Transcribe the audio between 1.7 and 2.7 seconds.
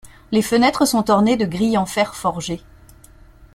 en fer forgé.